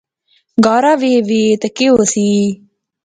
گارا 0.63 0.93
وہے 1.01 1.19
وی 1.27 1.41
تے 1.61 1.67
کہہ 1.77 1.93
ہوسی 1.95 2.27